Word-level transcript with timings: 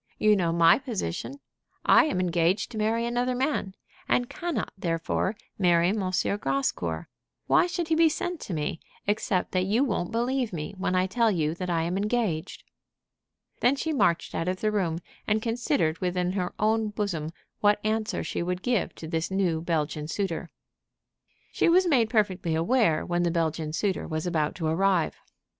You 0.17 0.35
know 0.35 0.51
my 0.51 0.79
position. 0.79 1.39
I 1.85 2.05
am 2.05 2.19
engaged 2.19 2.71
to 2.71 2.77
marry 2.79 3.05
another 3.05 3.35
man, 3.35 3.75
and 4.09 4.27
cannot 4.31 4.73
therefore 4.75 5.35
marry 5.59 5.89
M. 5.89 5.97
Grascour. 6.39 7.05
Why 7.45 7.67
should 7.67 7.89
he 7.89 7.93
be 7.93 8.09
sent 8.09 8.39
to 8.39 8.53
me, 8.55 8.79
except 9.05 9.51
that 9.51 9.65
you 9.65 9.83
won't 9.83 10.11
believe 10.11 10.53
me 10.53 10.73
when 10.79 10.95
I 10.95 11.05
tell 11.05 11.29
you 11.29 11.53
that 11.53 11.69
I 11.69 11.83
am 11.83 11.97
engaged?" 11.97 12.63
Then 13.59 13.75
she 13.75 13.93
marched 13.93 14.33
out 14.33 14.47
of 14.47 14.61
the 14.61 14.71
room, 14.71 14.97
and 15.27 15.39
considered 15.39 15.99
within 15.99 16.31
her 16.31 16.51
own 16.57 16.87
bosom 16.89 17.29
what 17.59 17.79
answer 17.83 18.23
she 18.23 18.41
would 18.41 18.63
give 18.63 18.95
to 18.95 19.07
this 19.07 19.29
new 19.29 19.61
Belgian 19.61 20.07
suitor. 20.07 20.49
She 21.51 21.69
was 21.69 21.85
made 21.85 22.09
perfectly 22.09 22.55
aware 22.55 23.05
when 23.05 23.21
the 23.21 23.29
Belgian 23.29 23.71
suitor 23.71 24.07
was 24.07 24.25
about 24.25 24.55
to 24.55 24.65
arrive. 24.65 25.15